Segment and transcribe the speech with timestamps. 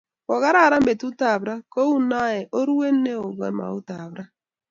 [0.27, 4.23] kokararan betukab ra, kou noee ko orue neoo kemoutab ra